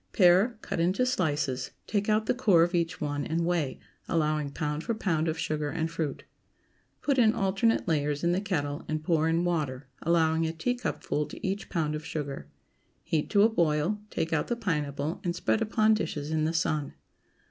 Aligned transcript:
✠ 0.09 0.13
Pare, 0.13 0.57
cut 0.63 0.79
into 0.79 1.05
slices, 1.05 1.69
take 1.85 2.09
out 2.09 2.25
the 2.25 2.33
core 2.33 2.63
of 2.63 2.73
each 2.73 2.99
one, 2.99 3.23
and 3.23 3.45
weigh, 3.45 3.79
allowing 4.09 4.49
pound 4.49 4.83
for 4.83 4.95
pound 4.95 5.27
of 5.27 5.37
sugar 5.37 5.69
and 5.69 5.91
fruit. 5.91 6.23
Put 7.03 7.19
in 7.19 7.33
alternate 7.33 7.87
layers 7.87 8.23
in 8.23 8.31
the 8.31 8.41
kettle 8.41 8.83
and 8.87 9.03
pour 9.03 9.29
in 9.29 9.43
water, 9.43 9.85
allowing 10.01 10.47
a 10.47 10.53
teacupful 10.53 11.27
to 11.27 11.47
each 11.47 11.69
pound 11.69 11.93
of 11.93 12.03
sugar. 12.03 12.47
Heat 13.03 13.29
to 13.29 13.43
a 13.43 13.49
boil; 13.49 13.99
take 14.09 14.33
out 14.33 14.47
the 14.47 14.55
pineapple 14.55 15.21
and 15.23 15.35
spread 15.35 15.61
upon 15.61 15.93
dishes 15.93 16.31
in 16.31 16.45
the 16.45 16.51
sun. 16.53 16.95